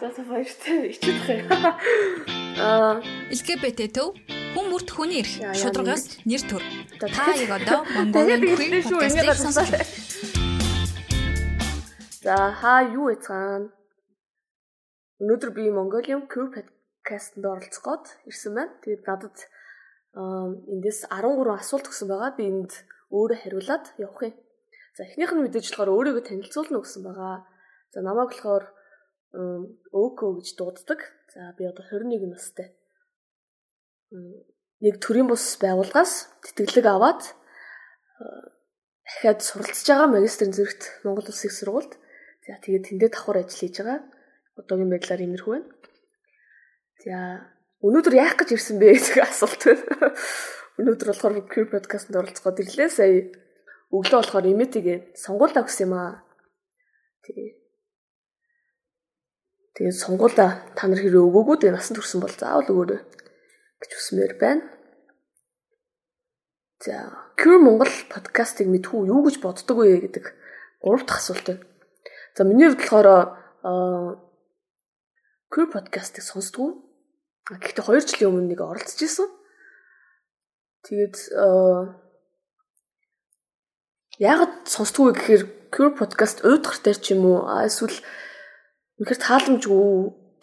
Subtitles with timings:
[0.00, 1.36] За за баяртай ичээд хэ.
[2.64, 3.04] Аа
[3.36, 4.16] LGBT төв
[4.56, 6.64] хүн бүрт хүний эрх шударгаас нэр төр.
[6.96, 9.84] Та яг одоо Mongolia Queen podcast-ийг сонсож байна.
[12.24, 13.68] За хаа юу яцгаана?
[15.20, 18.72] Өнөөдөр би Mongolian Queen podcast-нд оролцох гээд ирсэн байна.
[18.80, 19.36] Тэгээд надад
[20.16, 22.40] эндээс 13 асуулт өгсөн байгаа.
[22.40, 22.72] Би энд
[23.12, 24.34] өөрөө хариулаад явах юм.
[24.96, 27.44] За эхнийх нь мэдээж болохоор өөрийгөө танилцуулна гэсэн байгаа.
[27.92, 28.79] За намайг болохоор
[29.34, 31.00] өөкөө гэж дууддаг.
[31.30, 32.74] За би одоо 21 настай.
[34.82, 37.22] Нэг төрийн бус байгууллагаас тэтгэлэг аваад
[39.06, 41.94] дахиад суралцж байгаа магистрийн зэрэгт Монгол Улсын сургуульд.
[42.46, 44.02] За тэгээд тэндээ давхар ажил хийж байгаа.
[44.58, 45.68] Одоогийн байдлаар иймэрхүү байна.
[47.06, 47.16] За
[47.86, 50.10] өнөөдөр яах гэж ирсэн бэ гэх асуулт байна.
[50.80, 52.90] Өнөөдөр болохоор Queer podcast-д оролцоход ирлээ.
[52.90, 53.30] Сая
[53.94, 56.24] өглөө болохоор имэтигээ сонгуулаа өгсөн юм аа.
[57.22, 57.48] Тэгээ
[59.80, 63.00] Тэгээд сонгуулаа та нар хэрэг өгөөгүй тэгээд насан турсан бол заавал өгөөрэй
[63.80, 64.68] гэж хүсмээр байна.
[66.84, 67.08] За,
[67.40, 70.36] Cure Монгол подкастыг мэдхүү юу гэж боддог вэ гэдэг
[70.84, 71.64] гурав дахь асуулт байна.
[72.36, 73.08] За, миний хувьд болохоор
[75.48, 76.76] Cure подкастыг сонсдгоо.
[77.48, 79.32] Гэхдээ 2 жилийн өмнө нэг оролцож исэн.
[80.84, 81.16] Тэгээд
[84.20, 87.96] яагаад сонсдгоо гэхээр Cure подкаст уйдгартай ч юм уу эсвэл
[89.00, 89.84] үнэхээр тааламжгүй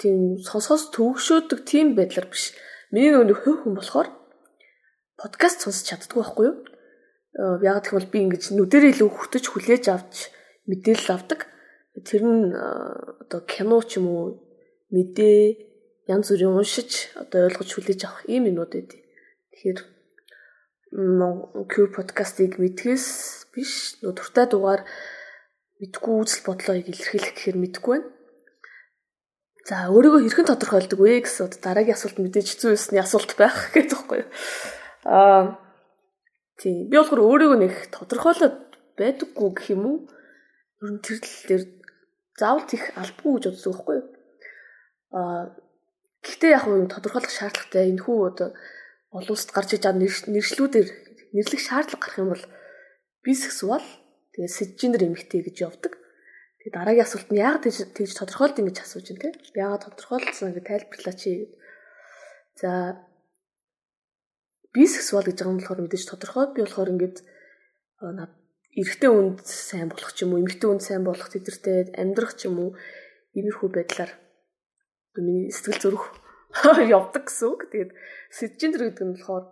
[0.02, 2.58] тийм сонсоос төвөгшөөдөг тийм байдлаар биш.
[2.90, 4.10] Миний нөгөө хөв хүн болохоор
[5.22, 6.58] подкаст сонсож чаддгүй байхгүй юу?
[7.62, 10.34] Яг гэх юм бол би ингэж нүдэрээ илүү хөтөж хүлээж авч
[10.66, 11.46] мэдээлэл авдаг.
[12.02, 14.26] Тэр нь одоо кино ч юм уу
[14.90, 19.02] мэдээ янз бүрийн уншиж одоо ойлгож хүлээж авах ийм юмнууд байдیں۔
[19.54, 19.80] Тэгэхээр
[21.70, 23.06] Q подкастыг мэдхээс
[23.54, 24.82] биш нөө туртай дугаар
[25.78, 28.17] мэдгүй үзэл бодлоог илэрхийлэх гэхээр мэдгүй байна.
[29.68, 34.24] За өөрийгөө хэрхэн тодорхойлдог вэ гэсэн дараагийн асуулт мэдээж хэцүү байсны асуулт байх гэж юм.
[35.04, 35.60] Аа
[36.56, 38.56] тийм би болохоор өөрийгөө нэг тодорхойлоод
[38.96, 39.98] байдаггүй гэх юм уу?
[40.80, 41.64] Ер нь тэр тал дээр
[42.40, 44.08] заавал тийх албагүй гэж боддог байхгүй юу?
[45.12, 45.44] Аа
[46.24, 48.50] гэхдээ яг нь тодорхойлох шаардлагатай энэ хүү одоо
[49.12, 50.00] олон улсад гарч иж байгаа
[50.32, 50.88] нэршлүүдээр
[51.36, 52.46] нэрлэх шаардлага гарах юм бол
[53.20, 53.84] бисексуал
[54.32, 56.00] тэгээ сэжжендер эмэгтэй гэж явдаг.
[56.74, 59.30] Дараагийн асуулт нь яагаад тэгж тэгж тодорхойлд ингэж асууж байна те?
[59.56, 61.22] Яагаад тодорхойлсон гэж тайлбарлаач.
[62.60, 62.72] За
[64.74, 67.18] бисексуал гэж байгаа юм болохоор мэдээж тодорхой би болохоор ингээд
[68.78, 72.56] эрэгтэй хүнд сайн болох ч юм уу, эмэгтэй хүнд сайн болох тедэртэй амьдрах ч юм
[72.60, 72.70] уу,
[73.34, 74.12] иймэрхүү байдлаар
[75.18, 76.06] миний сэтгэл зүрх
[76.98, 77.62] явдаг гэсэн үг.
[77.74, 77.92] Тэгээд
[78.30, 79.46] сэжжендер гэдэг нь болохоор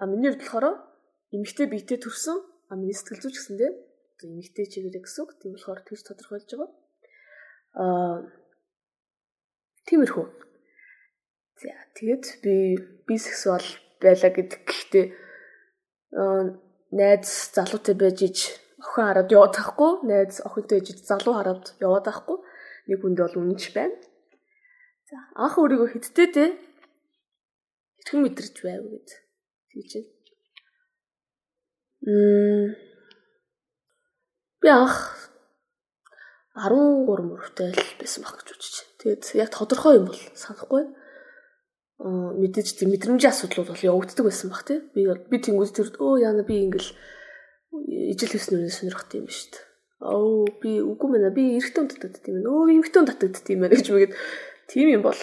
[0.00, 0.66] а миний хувьд болохоор
[1.34, 2.38] эмэгтэй биетэй төрсөн
[2.70, 3.72] а миний сэтгэл зүйч гэсэндээ
[4.24, 5.30] эмэгтэй чиглэлээ гэсэн үг.
[5.40, 6.70] Тийм болохоор тэгж тодорхойлж байгаа.
[7.76, 8.16] Аа
[9.86, 10.26] тиймэрхүү.
[11.60, 12.54] За тэгэд би
[13.08, 13.66] бисексуал
[14.00, 15.06] байлаа гэдэг гэхдээ
[16.96, 18.38] найз залуутай байж иж
[18.80, 22.38] охин хараад яваад тахгүй найз охинтой ээж залуу хараад яваад тахгүй
[22.88, 23.96] нэг хүнд бол үнэнч байна.
[25.08, 26.44] За анх өөрийгөө хиттэй те
[27.96, 29.08] хэрхэн мэдэрч байв гэд
[29.70, 29.92] тэгж.
[32.06, 32.95] Мм
[34.66, 35.14] Би анх
[36.58, 36.74] 13
[37.06, 38.86] мөрөвтэй л байсан баг гэж бодчих.
[38.98, 40.90] Тэгээд яг тодорхой юм бол санахгүй.
[42.02, 44.82] Аа мэдээж тийм мэдрэмжийн асуудлууд бол явагддаг байсан баг тий.
[44.90, 46.90] Би би тэнгуүс тэр өө яана би ингээл
[48.10, 49.62] ижил хийснээр сонирхт юм шүү дээ.
[50.02, 52.50] Оо би үгүй мэнэ би эрэгтэй хүн татдаг тийм ээ.
[52.50, 54.14] Өө эмэгтэй хүн татдаг тийм ээ гэж мэгэд
[54.66, 55.22] тийм юм бол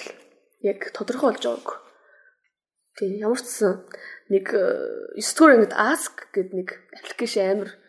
[0.64, 1.84] яг тодорхой болж байгааг.
[2.96, 3.84] Тийм ямар ч сан
[4.32, 7.83] нэг 9 дугаар ангид ask гэдэг нэг аппликейшн амар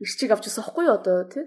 [0.00, 1.46] ирчиг авч байхгүй юу одоо тий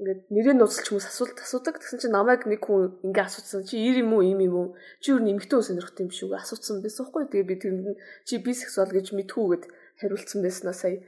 [0.00, 1.76] ингээд нэрээ нууцлж хүмүүс асуулт асуудаг.
[1.76, 3.68] Тэгсэн чинь намайг нэг хүн ингээ асуусан.
[3.68, 4.68] Чи ир юм уу, им юм уу?
[5.04, 6.40] Чи юу нэмэгтэй хүн сонирхт юм шүү.
[6.40, 7.28] Асуусан байсан хгүй.
[7.28, 9.64] Тэгээ би тэрэнд чи бисексуал гэж мэдхүүгээд
[10.00, 11.04] хариулсан байснаа сая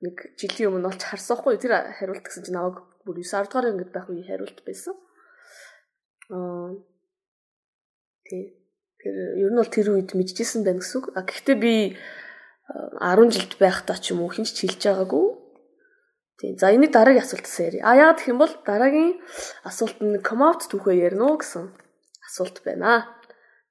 [0.00, 1.60] нэг жилийн өмнө олж харсан хгүй.
[1.60, 4.96] Тэр хариулт гэсэн чинь намайг бүр 9 10 дугаар ингээд байх үе хариулт байсан.
[6.32, 6.80] Аа
[8.24, 8.56] тий.
[9.04, 11.12] Тэр ер нь бол тэр үед мэдчихсэн байна гэсэн үг.
[11.12, 11.92] А гэхдээ би
[12.72, 15.43] 10 жилд байхдаа ч юм уу хинч хэлж байгаагүй
[16.38, 16.58] Тийм.
[16.58, 17.82] За энэ дараагийн асуултаас ярив.
[17.86, 19.22] А яагаад гэх юм бол дараагийн
[19.62, 21.70] асуулт нь come out түүхээ ярина уу гэсэн
[22.26, 23.06] асуулт байна.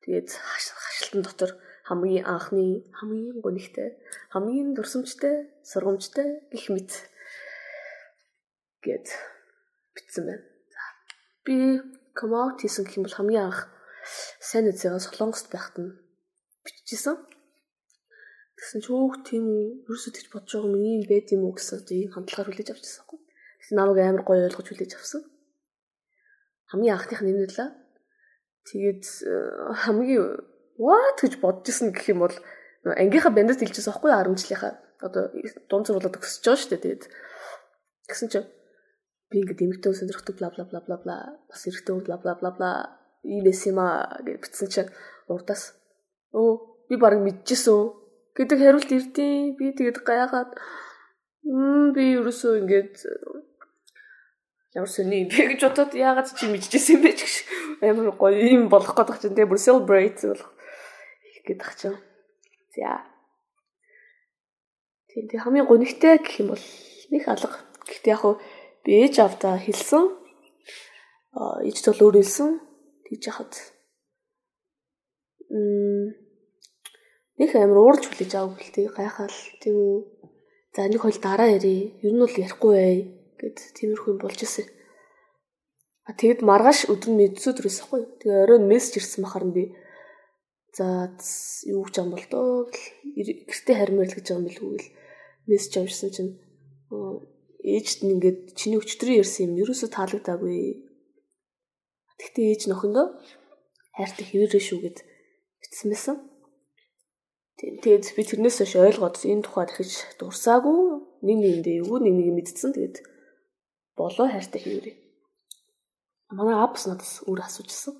[0.03, 1.51] Тэгээд хашлтан дотор
[1.83, 3.99] хамгийн анхны хамгийн гонигтай
[4.31, 6.91] хамгийн дурсамжтай сургамжтай гих мэт
[8.79, 9.07] гэд
[9.95, 10.43] бичсэн байна.
[10.71, 10.83] За
[11.43, 11.83] би
[12.15, 13.67] come out хийсэн гэх юм бол хамгийн анх
[14.39, 15.91] сайн үзээгээ солонгост байхад нь
[16.63, 17.19] биччихсэн.
[18.63, 19.43] Тэгсэн чи өөх тийм
[19.83, 21.59] ерөөсөө тэгж бодож байгаа юм байд юм уу?
[21.59, 23.19] гэсэн тийм хандлагаар хүлээж авчихсан хгүй.
[23.59, 25.21] Тэгсэн намайг амар гоё ойлгож хүлээж авсан.
[26.71, 27.59] Хамгийн анхных нь энэ л
[28.63, 29.35] Тэгээд э,
[29.83, 30.23] хамгийн
[30.79, 31.19] what?
[31.19, 32.35] гэж бодож исэн гэх юм бол
[32.87, 34.73] ангийнхаа бандад хэлчихсэн байхгүй 10 жилийнхаа
[35.03, 35.23] одоо
[35.67, 36.83] дунд зурлаад өсөж байгаа шүү дээ.
[36.87, 37.03] Тэгээд.
[38.07, 38.47] Гэсэн чинь
[39.27, 41.15] би ингээд эмэгтэй сонирхдаг бла бла бла бла бла
[41.51, 42.71] бас эрэгтэй бла бла бла бла
[43.27, 44.91] ийм эс юм аа гэж бичсэн чинь
[45.27, 45.75] урдаас.
[46.31, 48.02] Өө би баг мэдчихсэн
[48.37, 50.51] гэдэг хариулт ирдээ би тэгээд гайхаад
[51.45, 52.95] м би ерөөсөө ингээд
[54.73, 57.11] ямар сони би гэж бодоод яагаад чи мэдчихсэн юм бэ?
[57.13, 57.33] гэж
[57.85, 60.51] амар гоё юм болох гэдэг чинь тэгээ бүр celebrate болох
[61.45, 61.99] гэдэг чинь.
[62.73, 63.05] За.
[65.13, 66.65] Тийм тэг хамгийн гонигтай гэх юм бол
[67.13, 67.61] нэг алга.
[67.85, 68.41] Гэхдээ яг хуу
[68.81, 70.09] би ээж авдаа хэлсэн.
[71.37, 72.49] А ээж бол өөр хэлсэн.
[73.05, 73.53] Тэгж яхад.
[75.53, 76.22] М
[77.39, 79.97] нэг амар уурж хүлээж авах гэлтэй гайхаал тийм үү?
[80.73, 82.95] За нэг хөл дараа ярий ер нь бол ярихгүй бай.
[83.37, 84.65] Гэд тиймэрхүү юм болж ирсэн.
[86.09, 89.63] А тэгэд маргааш өдөр нь мэдсүү төрөөс ахгүй тэгээ оройн мессеж ирсэн бахаар нь би
[90.73, 91.13] за
[91.69, 94.93] юу гэж юм бол доо гэртээ хармаар л гэж юм билгүй гэл.
[95.47, 96.33] Мессеж амжсан чинь
[97.63, 100.83] ээжд нь ингээд чиний өчтөрийн ярьсан юм ерөөсө таалагдаагүй.
[102.19, 103.05] Тэгтээ ээж нөхөндөө
[103.95, 104.97] хайртай хэвээрээ шүү гэд
[105.61, 106.17] бичсэн байсан.
[107.57, 110.77] Тэгээд би тэрнээс хойш ойлгоод энэ тухай дахиж дурсаагүй
[111.21, 112.97] нэг нэгэндээ эвгүй нэг нэг мэдсэн тэгээд
[113.97, 114.97] болоо хайртай хэвээрээ.
[116.33, 117.93] Манай аапс надаас өөр асуужсэн.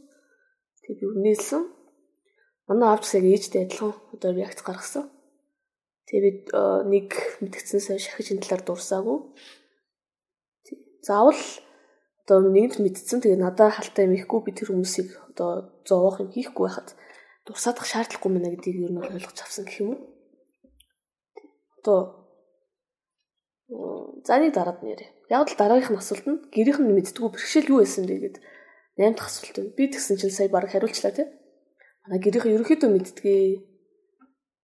[0.82, 1.64] Тэгээд би үнэлсэн.
[2.68, 5.06] Манай аавч яг ээжтэй адилхан одоо реакц гаргасан.
[6.10, 6.50] Тэгээд
[6.90, 7.08] нэг
[7.46, 9.18] мэдгдсэнсээ шахиж энэ талаар дурсаагүй.
[11.06, 11.42] Заавал
[12.26, 16.64] одоо нэгэнт мэдсэн тэгээ надад халтай юм ихгүй би тэр хүмүүсийг одоо зовоох юм хийхгүй
[16.66, 16.96] байхад
[17.46, 20.00] дурсаадах шаардлагагүй мэнэ гэдгийг юу нь ойлгож авсан гэх юм уу.
[21.80, 22.00] Одоо
[24.24, 25.10] заны дараад нэрээ.
[25.30, 28.36] Яг л дараагийнх нь асуулт нь гэрийнх нь мэддгүү бэрхшээл юу байсан бэ гэд
[28.96, 29.76] 8 дахь асуулт байна.
[29.76, 31.28] Би тэгсэн чинь сая баг хариулчлаа тий.
[32.08, 33.44] Манай гэрийнхэн ерөөхдөө мэддгээ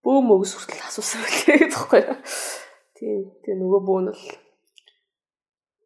[0.04, 2.04] бөө мөгс хүртэл асуусан байлээ гэхгүй.
[2.96, 3.20] Тийм.
[3.44, 4.26] Тэгээ нөгөө бөө нь бол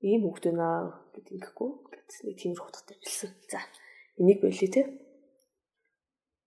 [0.05, 0.69] ийм хөвгт байна
[1.15, 1.69] гэдэг ингэхгүй
[2.05, 3.31] гэсэн нэг тийм утгатай билсэн.
[3.49, 3.59] За
[4.19, 4.81] энийг болиё те.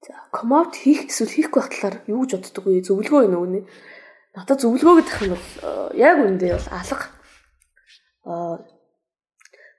[0.05, 2.85] За коммаут хийх эсвэл хийхгүй байх талаар юу гэж боддог вэ?
[2.85, 3.61] Зөвлөгөө уу нэ?
[4.37, 7.07] Надад зөвлөгөө гэдэг нь бол э, яг үндэ бол алга.
[8.29, 8.57] Аа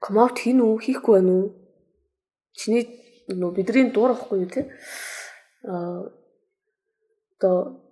[0.01, 1.47] коммаут хийн үү, хийхгүй байна уу?
[2.57, 2.85] Чиний
[3.29, 4.65] нөө бидний дуур ахгүй юу те?
[5.63, 6.09] Аа
[7.37, 7.85] одоо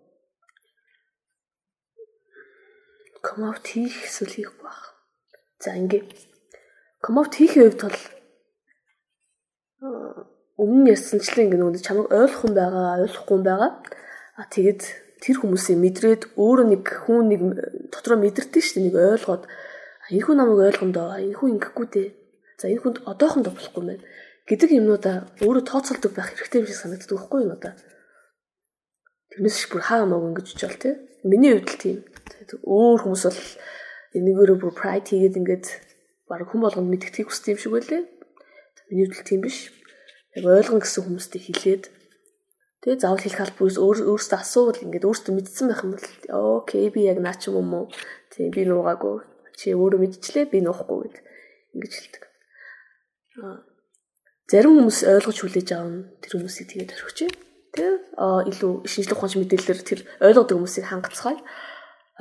[3.22, 4.98] коммаут хийх эсвэл хийхгүй байх.
[5.62, 6.10] За ингээ
[7.06, 8.00] коммаут хийхээ хувьд бол
[10.62, 13.72] өмнө ярьсанчлан ингээ нөгөө чамайг ойлгох хүн байгаа, ойлгохгүй хүн байгаа.
[14.40, 14.82] А тэгээд
[15.24, 17.42] тэр хүмүүсийн мэдрээд өөрөө нэг хүн нэг
[17.92, 19.44] дотроо мэдэрдэг шүү дээ нэг ойлгоод
[20.12, 22.10] энэ хүн намайг ойлгондоо энэ хүн ингэхгүй дээ.
[22.60, 24.04] За энэ хүнд одоохондоо болохгүй юм байна
[24.46, 27.82] гэдэг юмнуудаа өөрөө тооцоолдог байх хэрэгтэй юм шиг санагддаг байхгүй юу надад.
[29.34, 30.94] Тэрнээс ч бүр хаа хамаагүй ингэж чичвэл тий.
[31.26, 31.98] Миний хувьд л тийм.
[32.62, 33.42] Өөр хүмүүс бол
[34.14, 35.66] энэгээрээ бүр pride хийгээд ингээд
[36.30, 38.04] баг хүн болгонд мэдгэхийг хүсдэг юм шиг байлээ.
[38.94, 39.74] Миний хувьд л тийм биш.
[40.36, 41.84] Яг ойлгон гэсэн хүмүүстээ хэлээд
[42.84, 46.08] тэгээ заавал хэлэх албагүй өөр өөртөө асуувал ингээд өөртөө мэдсэн байх юм бол
[46.62, 47.88] окей би яг наач юм уу?
[48.36, 49.24] Тийм би нуугаагүй.
[49.56, 51.18] Чи өөрөө мэдчихлээ би нуухгүй гэд
[51.74, 52.24] ингэж хэлдэг.
[53.40, 53.64] Аа
[54.52, 57.18] зарим хүмүүс ойлгож хүлээж аавна тэр хүмүүсийг тэгээд орхиж
[57.74, 61.40] тий илүү шинжлэх ухаанч мэдээлэлээр тэр ойлгодог хүмүүсийг хангацгаая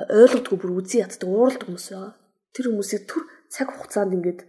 [0.09, 2.13] ойлгодгүй бүр үзий яддаг ууралдаг хүмүүс байгаа.
[2.57, 4.41] Тэр хүмүүсийг түр цаг хугацаанд ингээд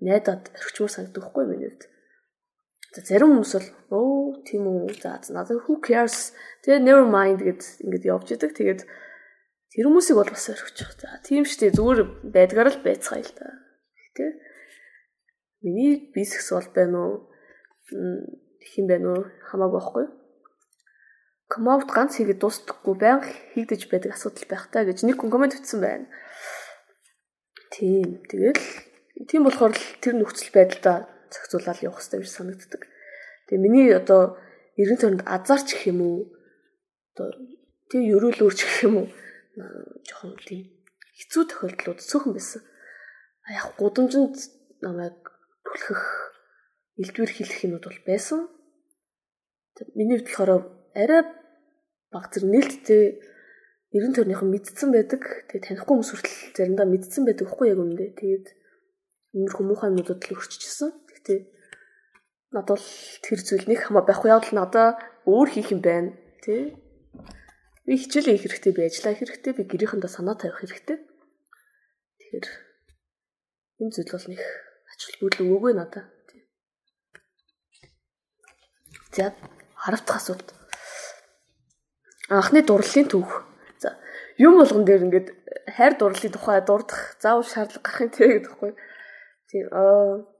[0.00, 1.82] найдаад орхичмор санагддаг хгүй миний хувьд.
[1.84, 1.93] За
[3.02, 6.30] зарим хүмүүс бол оо тийм үү за надад who cares
[6.62, 8.54] тэгээ never mind гэд ингээд явж идэг.
[8.54, 8.82] Тэгээд
[9.74, 10.94] тэр хүмүүсийг бол бас орхичих.
[10.94, 13.50] За тийм штэ зүгээр байдгаар л байцгаая л та.
[14.14, 14.38] Тэ
[15.66, 17.14] миний бисексуал байна уу?
[18.62, 19.22] Хин байна уу?
[19.50, 20.06] Хамаагүй байхгүй
[21.54, 26.06] коммент ганц хийгээд дуустдаггүй байнга хийгдэж байдаг асуудал байх таа гэж нэг коммент өгсөн байна.
[27.70, 28.22] Тийм.
[28.26, 28.58] Тэгэл
[29.28, 32.82] тийм болохоор л тэр нөхцөл байдлаа зохицуулаад явах хэрэгтэй гэж санагддаг.
[33.48, 34.36] Тэгээ миний одоо
[34.80, 36.18] эргэн тойронд азарч гэх юм уу?
[37.14, 37.28] Одоо
[37.88, 39.08] тийм ерөөлөөрч гэх юм уу?
[39.54, 40.62] жоохон тийм
[41.18, 42.62] хэцүү тохиолдлууд цөөхөн байсан.
[43.46, 44.36] А яг гудамжинд
[44.82, 45.14] намайг
[45.62, 46.02] түлхэх
[46.98, 48.40] элдвэр хэлэх юмуд бол байсан.
[49.94, 50.50] Миний хувьд болохоор
[50.94, 51.22] арай
[52.10, 53.04] баг зэрэг нээлттэй
[53.94, 55.22] ерөн төрнийхэн мэдсэн байдаг.
[55.50, 58.14] Тэгээ танихгүй хүмүүс хүртэл заримдаа мэдсэн байдаг хгүй яг үндэ.
[58.18, 58.46] Тэгээд
[59.38, 60.90] иймэрхүү муухай юмнуудад л өрччихсэн.
[61.24, 61.40] Гэхдээ
[62.52, 62.88] надад бол
[63.24, 66.12] тэр зүйл нэг хамаа байхгүй яг л надаа өөр хийх юм байна.
[66.44, 66.76] Тэ?
[67.88, 70.98] Би хичээлээ хийх хэрэгтэй, би ажиллаа хийх хэрэгтэй, би гэрийнхэндээ санаа тавих хэрэгтэй.
[72.20, 72.46] Тэгэхээр
[73.80, 74.42] энэ зүйл бол нэг
[74.92, 76.12] ач холбогдол өгөөгүй надад.
[79.16, 79.32] За
[79.88, 80.48] 10 дахь асуулт.
[82.28, 83.32] Анхны дурлалын түүх.
[83.80, 83.96] За
[84.36, 85.28] юм болгон дээр ингээд
[85.72, 88.72] хайр дурлалын тухай дурдах заавал шаардлага гарах юм тий гэдэг байхгүй.
[89.48, 90.33] Тийм аа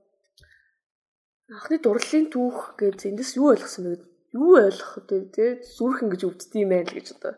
[1.52, 4.00] анхны дурлалын түүх гэж эндээс юу ойлгосон бэ?
[4.32, 5.50] Юу ойлгох вэ тий?
[5.60, 7.36] Зүрх ингэж өвддөг юм байл гэж одоо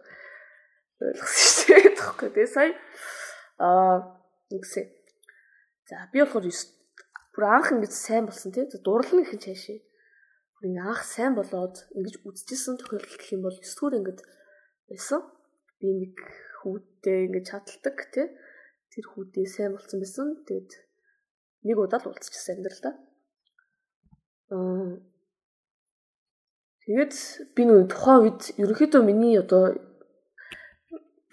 [1.02, 2.28] ойлгосон шүү дээ тэгэхгүй.
[2.30, 2.70] Тэгээ сая
[3.58, 4.22] аа
[4.54, 4.86] ингэсэн.
[5.90, 6.46] За би болохоор
[7.34, 8.64] бүр анх ингэж сайн болсон тий.
[8.78, 9.78] Дурлал гэх юм цаашаа.
[10.54, 14.18] Бүр ингэ анх сайн болоод ингэж үзчихсэн тохиолдол гэх юм бол 9 дугаар ингэж
[14.86, 15.20] байсан.
[15.82, 16.14] Би нэг
[16.62, 18.30] хүүтэй ингэж чадалдаг тий.
[18.94, 20.46] Тэр хүүтэй сайн болсон байсан.
[20.46, 20.70] Тэгээд
[21.66, 22.94] нэг удаа л уулзчихсан амьдралдаа.
[22.94, 23.05] Аа
[26.86, 27.14] Тэгээд
[27.58, 29.74] би нэг тухайн үед ерөнхийдөө миний одоо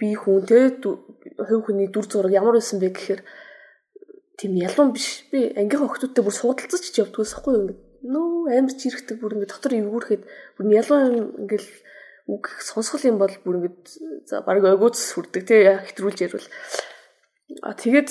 [0.01, 3.21] би хүн те хувь хүний дүр зураг ямар байсан бэ гэхээр
[4.41, 5.29] тийм ялуун биш.
[5.29, 7.77] Би ангийнхаа охтуудтай бүр суудалцаж ч явдгаас ахгүй юм.
[8.01, 10.23] Нөө амар ч ирэхдэг бүр ингэ дотор эвгүүрэхэд
[10.57, 11.69] бүр ялуун ингээл
[12.33, 13.69] үг сонсгол юм бол бүр ингэ
[14.25, 16.49] за баг ойгууц хүрдэг те хэтрүүлж ярил.
[17.61, 18.09] А тэгээд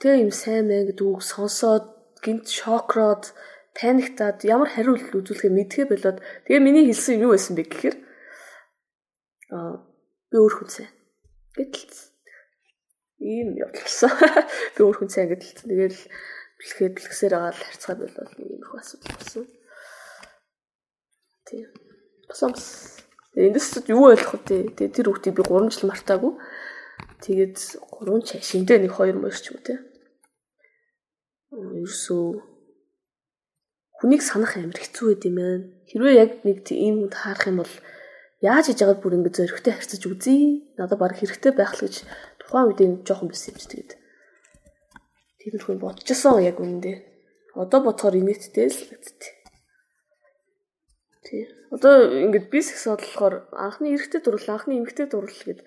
[0.00, 3.34] тэ юм сайн мэн гэдэг үг сонсоод гинт шокроод
[3.74, 7.96] паниктаад ямар хариулт үзүүлэхээ мэдхээ болоод тэгээ миний хэлсэн юу байсан бэ гэхээр
[9.52, 9.82] аа
[10.32, 10.92] би өөр хүн сайн
[11.56, 12.10] гэдэлсэн.
[13.20, 14.10] Ийм явуулсан.
[14.74, 15.68] Би өөр хүн сайн гэдэлсэн.
[15.68, 16.00] Тэгээл
[16.58, 19.44] бэлгээ бэлгсээр агаал харьцаа болол нэг юм их асуудал болсон.
[21.44, 21.68] Тийм.
[22.28, 22.64] Босомс.
[23.36, 24.72] Эндээс юу ойлгох вэ?
[24.72, 26.32] Тэгээ тэр хүүхдийг би 3 жил мартаагүй.
[27.20, 27.56] Тэгээд
[28.00, 29.76] 3 чашиндээ нэг 2 мөрч юм те.
[31.52, 32.26] Ерөөсөө
[34.00, 35.68] хүнийг санах амар хэцүү байд юм байна.
[35.84, 37.74] Хэрвээ яг нэг ийм хүнд харах юм бол
[38.40, 40.64] яаж хийж байгаад бүр ингэ зөрөгтэй харьцаж үзье.
[40.80, 42.08] Надад баг хэрэгтэй байх л гэж
[42.40, 43.92] тухайн үед энэ жоохон байсан юм чи тэгээд.
[45.44, 46.96] Тиймэрхүү бодчихсон яг үнэндээ.
[47.60, 49.32] Одоо бодохоор инээдтэй л гэдэгтэй.
[51.28, 51.42] Тий.
[51.68, 55.60] Одоо ингэж би сексуал болохоор анхны эрэгтэй дурлал, анхны эмэгтэй дурлал гэд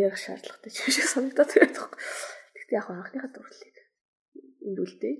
[0.00, 1.92] яг шаардлагатай ч шиг санагдаад байдаг.
[2.56, 3.75] Гэхдээ яг анхныхаа дурлалыг
[4.68, 5.10] эндүүлдэ.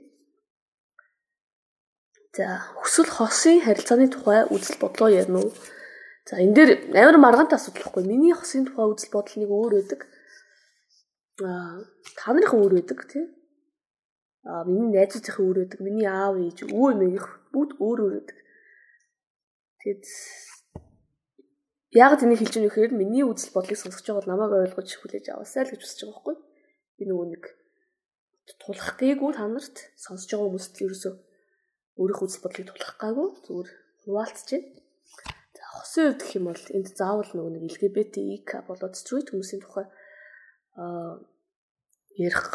[2.36, 5.50] За, хүсэл хосын харилцааны тухай үзэл бодлоо ярина уу?
[6.28, 8.04] За, энэ дээр амар маргаантай асуудал байхгүй.
[8.04, 10.00] Миний хосын тухай үзэл бодол нэг өөр байдаг.
[11.40, 11.80] Аа,
[12.18, 13.24] та нарын өөр байдаг тий.
[14.44, 15.80] Аа, миний найзуудынх өөр байдаг.
[15.80, 18.38] Миний аав ээж, өвөө эмээгийнх бүгд өөр өөр байдаг.
[19.80, 20.04] Тэгэд
[21.96, 25.64] яг энийг хэлж байгаа нөхөр миний үзэл бодлыг сонсож байгаа бол намайг ойлгож хүлээж аваасай
[25.64, 26.36] л гэж хүсэж байгаа байхгүй.
[27.00, 27.44] Би нөгөө нэг
[28.62, 31.14] тулах гээгүй та нарт сонсож байгаа хүмүүст ерөөсөө
[31.98, 33.68] өөрийнхөө үзэл бодлыг тулах гаагүй зүгээр
[34.04, 34.68] хуваалцж байна.
[35.56, 39.86] За хосын үед гэх юм бол энд заавал нөгөө нэг LGBTQ болоод street хүмүүсийн тухай
[40.78, 41.18] аа
[42.16, 42.52] ярих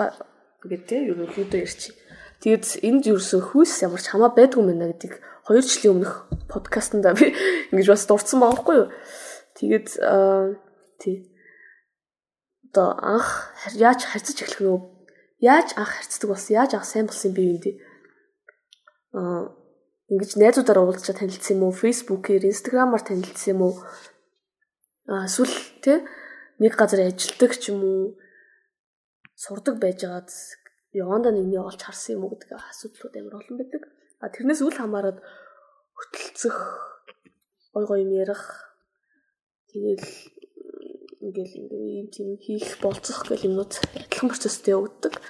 [0.61, 1.97] гэдэг тийм ерөнхийдөө ярьчих.
[2.41, 5.15] Тэгээд энд ерөөсөө хүйс ямар ч хамаа байдгүй мэнэ гэдгийг
[5.49, 6.13] 2 жилийн өмнөх
[6.49, 7.33] подкастнда би
[7.73, 8.89] ингэж бас дурдсан байгаа хгүй юу.
[9.57, 9.87] Тэгээд
[11.01, 11.17] тий.
[12.69, 14.79] Одоо анх яаж харьцаж эхлэх нөө
[15.41, 17.75] яаж анх харьцдаг болсон яаж анх сайн болсон юм дээ
[19.17, 19.51] аа
[20.11, 21.75] ингэж найзуудаараа уулзчаа танилцсан юм уу?
[21.75, 23.75] Facebook-ээр, Instagram-аар танилцсан юм уу?
[25.11, 26.03] Аа эсвэл тэ
[26.61, 28.03] нэг газар ажилладаг ч юм уу?
[29.43, 30.29] сурдаг байжгаад
[30.93, 33.83] яванда нэгний олж харсан юм уу гэдэг асуудлууд амар олон байдаг.
[34.21, 35.17] А тэрнээс үл хамааран
[35.97, 36.55] хөтөлцөх
[37.73, 38.43] гой гой юм ярих
[39.71, 40.05] тэгэл
[41.21, 45.21] ингээл ийм тийм хийх болцох гэх юмнууд адилхан процесстэй явагддаг.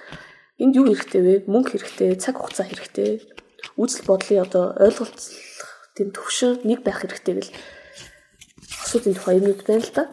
[0.56, 1.34] Энд юу хэрэгтэй вэ?
[1.52, 3.20] Мөнгө хэрэгтэй, цаг хугацаа хэрэгтэй
[3.76, 5.32] үзэл бодлын одоо ойлголцох
[5.96, 7.52] тийм төвшин нэг байх хэрэгтэй гэл
[8.84, 10.04] асуудлын тухай юмуд байна л да.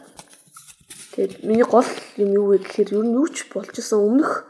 [1.16, 4.48] Тэгээд миний гол юм юу вэ гэхээр ер нь юу ч болж исэн өмнөх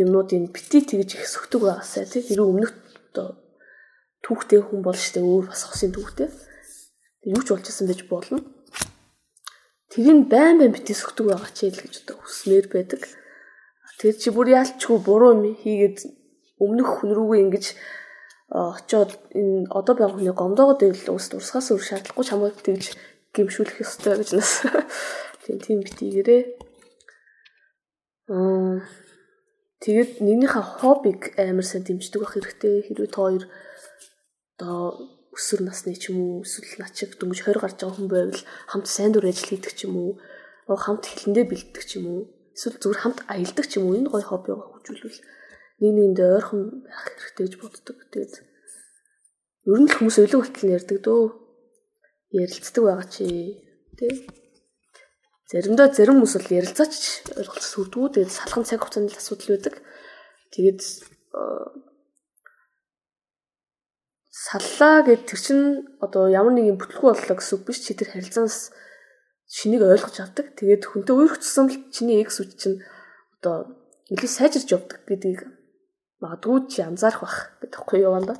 [0.00, 2.22] юмнуудын бити тэгж их сөхдөг байгаасай тий.
[2.24, 2.72] Тэр өмнөх
[3.12, 3.36] одоо
[4.24, 6.28] түүхтэй хүн бол штэ өөр бас хосын түүхтэй.
[7.28, 8.40] Юу ч болж исэн байж болно.
[9.96, 13.08] Тэрийг байн байн бити сөхдөг байгаа ч л гэж одоо хүснээр байдаг.
[13.96, 16.04] Тэр чи бүр яалчгүй буруу юм хийгээд
[16.60, 17.66] өмнөх хүн рүүгээ ингэж
[18.52, 22.92] очоод энэ одоо байгаа хүний гомдоогод ивэл ус дурсахаас өөр шаардлагагүй чамайг тэгж
[23.32, 24.68] гимшүүлэх ёстой гэж нас.
[25.48, 26.42] Тийм тийм битгийгээрээ.
[28.36, 28.84] Аа
[29.80, 32.84] тэгээд нэгнийхээ хоббиг амар сайн дэмждэг байх хэрэгтэй.
[32.84, 33.44] Хэрвээ та хоёр
[34.60, 38.42] одоо өсвөр насны ч юм уу эсвэл над шиг дөнгөж 20 гарч байгаа хүн байвал
[38.72, 40.10] хамт сайн дур ажил хийдэг ч юм уу
[40.66, 42.20] хамт хэлэндээ бэлддэг ч юм уу
[42.56, 45.20] эсвэл зүгээр хамт аялдаг ч юм уу энэ гоё хоббигаа хөгжүүлвэл
[45.80, 47.96] нэг нэгэндээ ойрхон байх хэрэгтэй гэж боддог.
[48.08, 48.34] Тэгээд
[49.68, 51.24] ер нь л хүмүүс өлөг болтол ярьдаг дөө.
[52.32, 53.24] Ярилцдаг байгаа чи
[54.00, 54.14] тий.
[55.52, 56.94] Заримдаа зарим хүмүүс бол ярилцаач
[57.36, 58.06] ойлголцол сүрдгүү.
[58.16, 59.74] Тэгээд салхан цаг хугацааны асуудал байдаг.
[60.56, 60.80] Тэгээд
[64.46, 65.60] саллаа гэд тэр чин
[65.98, 68.70] одоо ямар нэгэн бүтлгүй боллоо гэсэн үг биш чи тэр харилцаанаас
[69.50, 70.54] чинийг ойлгож авдаг.
[70.54, 72.78] Тэгээд хүнтэй үерхчихсэн л чиний экс үт чинь
[73.42, 73.74] одоо
[74.14, 75.50] илүү сайжирч явдаг гэдгийг
[76.22, 78.38] магадгүй чи анзаарах бах гэдэг хэвгүй юу ванда.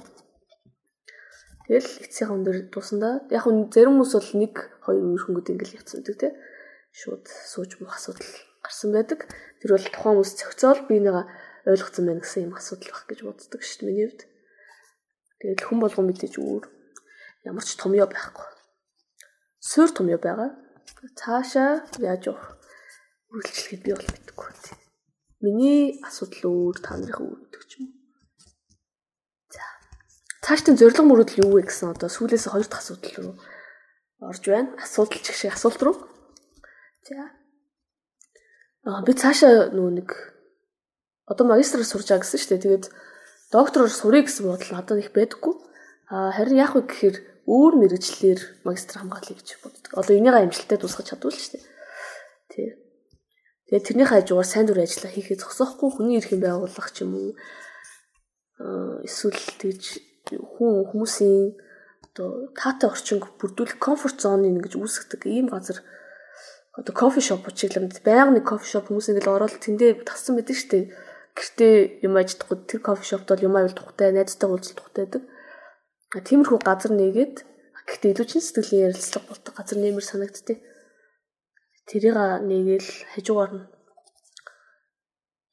[1.67, 4.55] Тэгэл эцсийн хон дээр дуусандаа яг хүн зарим хүмүүс бол нэг
[4.87, 6.33] хоёр үерхэнгүүд ингээл гэдэг тий.
[6.95, 8.31] Шууд сууж мөх асуудал
[8.63, 9.27] гарсан байдаг.
[9.59, 11.27] Тэр бол тухайн хүмүүс зохицоол би нэг
[11.67, 14.23] ойлгоцсон байна гэсэн юм асуудал баг гэж боддог шүү дээ миний хувьд.
[15.47, 16.65] Тэгэл хүн болгон мэдээж өөр
[17.47, 18.51] ямар ч томьёо байхгүй.
[19.63, 20.51] Суур томьёо байгаа.
[21.15, 22.59] Цаашаа яаж явах
[23.31, 24.51] үргэлжлэхэд би бол мэдэхгүй.
[25.47, 28.03] Миний асуудал өөр, та нарын өөр гэдэг ч юм уу.
[29.55, 29.63] За.
[30.43, 33.35] Цаашдын зориг мөрөдөл юу вэ гэсэн одоо сүүлээс хоёр дахь асуудал руу
[34.27, 34.75] орж байна.
[34.83, 35.97] Асуудал чиг шиг асуулт руу.
[37.07, 37.31] За.
[38.83, 40.11] Аа би цаашаа нөө нэг
[41.31, 42.65] одоо магистраар сурж байгаа гэсэн шүү дээ.
[42.67, 42.85] Тэгээд
[43.57, 45.55] доктороор сурыг гэсэн бодол надад их байдаггүй.
[46.13, 47.17] Аа харин яах вэ гэхээр
[47.49, 49.93] өөр мэрэгчлэр магистр хамгаалъя гэж боддог.
[49.97, 51.65] Одоо энийгээ амжилттай дуусгах чадвал шүү дээ.
[52.53, 52.69] Тий.
[53.73, 57.33] Тэгээд тэрний хажуугаар сайн дур ажилла хийхээ зогсоохгүй хүний эрхийн байгууллага ч юм уу
[59.03, 59.85] эсвэл тэгж
[60.27, 61.59] хүн хүмүүсийн
[62.07, 65.85] одоо таатай орчинг бүрдүүлэх комфорт зоны гэж үүсгдэг ийм газар
[66.73, 70.71] одоо кофе шоп чиглэмд байнга нэг кофе шоп хүмүүс ингээл ороод тэндээ тассан байдаг шүү
[70.73, 70.85] дээ
[71.37, 71.75] гэртээ
[72.07, 75.23] юм ажиллахгүй тэр кофе шопт бол юм аюул тухтай, найзтай уулзалт тухтай байдаг.
[76.27, 77.37] Тиймэрхүү газар нэгээд
[77.87, 80.59] гэхдээ илүү чин сэтгэлийн ярилцлага болдог газар нэмэр санагдтыг.
[81.87, 83.65] Тэрийг нэгээл хажуугаар нь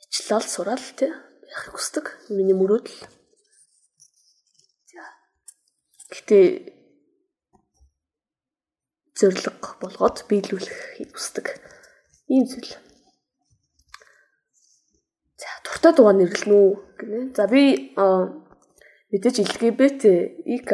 [0.07, 1.11] ичлал сураал тий
[1.53, 2.05] яах хүсдэг.
[2.29, 3.05] Миний мөрөөдөл.
[4.89, 5.03] За.
[6.09, 6.45] Гэхдээ
[9.17, 10.79] зөвлөг болгоод биелүүлэх
[11.13, 11.61] хүсдэг.
[12.29, 12.82] Ийм зүйл.
[15.43, 17.19] За дуртай дугаар нэрлэнэ үү гэнэ.
[17.35, 17.91] За би
[19.11, 20.03] мэдээж LGBT
[20.55, 20.69] ик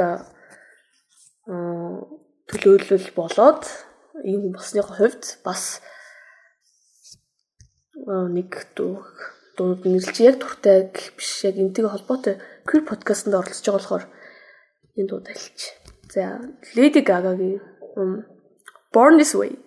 [2.50, 3.66] төлөөлөл болоод
[4.30, 5.82] ийм болсныхоо хувьд бас
[8.06, 9.02] нэг дуу
[9.58, 12.36] дууд нэрлж яг дуртай гэх биш яг энтэйгээ холбоотой
[12.70, 14.06] queer podcast-д оролцож байгаа болохоор
[14.98, 15.60] энэ дуу талч.
[16.14, 16.42] За
[16.78, 17.58] Lady Gaga-гийн
[18.94, 19.58] Born This Way.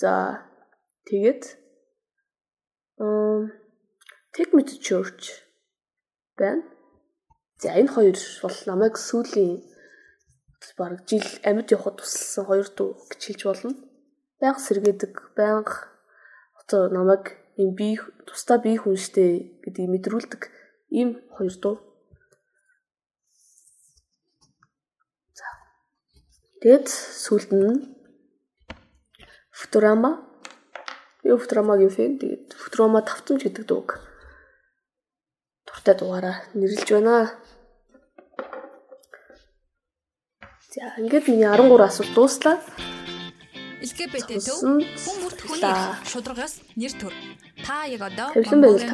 [0.00, 0.40] За
[1.08, 1.61] тэгээд
[3.02, 5.42] Take Me to Church
[6.38, 6.62] байна.
[7.58, 9.58] За энэ хоёр бол намайг сүүлийн
[10.78, 13.70] бараг жил амьд явахад тусалсан хоёр дуу гэж хэлж болно.
[14.38, 15.66] Баян сэргээдэг, баян
[16.60, 17.24] одоо намайг
[17.58, 19.24] юм би тусдаа би хүн штэ
[19.66, 20.42] гэдгийг мэдрүүлдэг
[20.94, 21.76] ийм хоёр дуу.
[25.34, 25.46] За.
[26.62, 27.82] Тэгэд сүүлд нь
[29.50, 30.31] Futurama
[31.22, 32.18] Би Futurama-гийн фэн.
[32.18, 34.02] Тэгээд Futurama тавтамж гэдэг дууг
[35.72, 37.32] дуртай дугаараа нэрлэж байна.
[40.74, 42.56] За ингээд миний 13 асуулт дууслаа.
[43.82, 44.78] LGBT төв хүн
[45.22, 45.74] бүрт хүний
[46.06, 47.14] шударгаас нэр төр.
[47.66, 48.88] Та яг одоо Монголын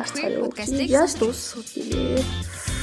[0.49, 2.78] подкастыг яаж дуусгах вэ?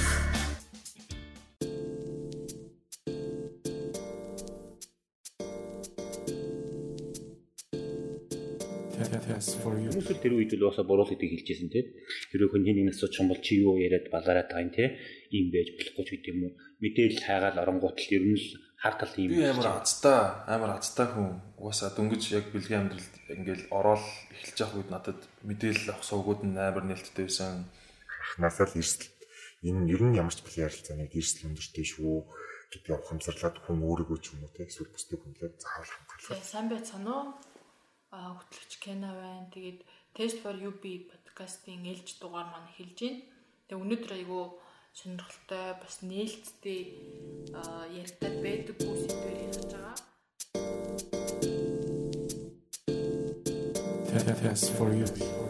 [8.96, 11.88] Хүмүүс тэр үед л уусаа буруул гэдгийг хэлжсэн тийм.
[12.32, 14.96] Хэрвээ хүн нэг асууж юм бол чи юу яриад балаараа таа юм тийм.
[15.36, 16.54] Ийм байж болохгүй ч гэдэг юм уу.
[16.80, 18.48] Мэдээлэл хайгаал оронгууд л ер нь л
[18.80, 19.36] хартал ийм.
[19.36, 21.44] Би амар азтай, амар азтай хүн.
[21.60, 26.56] Уусаа дөнгөж яг бэлгийн амьдралд ингээл ороод эхэлж явах үед надад мэдээлэл авах суугууд нь
[26.56, 27.68] амар нээлттэй байсан.
[28.40, 29.12] Насаа л эрсдэл
[29.68, 32.16] энэ ер нь ямар ч бэлгийн ярилцааны эрсдэл өндөртэй шүү
[32.72, 36.44] гэдгийг ухамсарлаад хүн өөрийгөө ч юм уу тийм эсвэл бусдыг хүнлээд заавал хамгаалах.
[36.44, 37.55] Сайн байцгаана уу?
[38.40, 39.52] Хөтлөгч Кена байна.
[39.54, 39.80] Тэгээд
[40.16, 43.22] Test for UB подкастын ээлж дугаар маань эхэлж байна.
[43.68, 44.44] Тэгээд өнөөдөр айгүй
[44.96, 46.82] сонирхолтой бас нээлттэй
[48.00, 49.96] яригдаад байдаг бүх сэдвээр ярих байгаа.
[54.40, 55.45] Test for UB